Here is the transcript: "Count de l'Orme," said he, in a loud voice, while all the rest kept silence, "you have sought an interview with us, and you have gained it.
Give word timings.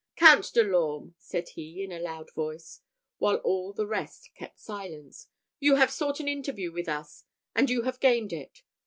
"Count 0.15 0.51
de 0.55 0.63
l'Orme," 0.63 1.13
said 1.19 1.49
he, 1.49 1.83
in 1.83 1.91
a 1.91 1.99
loud 1.99 2.33
voice, 2.33 2.79
while 3.19 3.35
all 3.43 3.71
the 3.71 3.85
rest 3.85 4.31
kept 4.33 4.59
silence, 4.59 5.27
"you 5.59 5.75
have 5.75 5.91
sought 5.91 6.19
an 6.19 6.27
interview 6.27 6.71
with 6.71 6.89
us, 6.89 7.25
and 7.53 7.69
you 7.69 7.83
have 7.83 7.99
gained 7.99 8.33
it. 8.33 8.63